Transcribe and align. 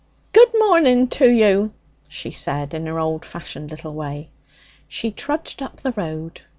'Good 0.33 0.49
morning 0.57 1.07
to 1.09 1.29
you,' 1.29 1.73
she 2.07 2.31
said 2.31 2.73
in 2.73 2.87
her 2.87 2.97
old 2.97 3.23
fashioned 3.23 3.69
little 3.69 3.93
way. 3.93 4.31
She 4.87 5.11
trudged 5.11 5.61
up 5.61 5.75
the 5.77 5.91
road. 5.91 6.41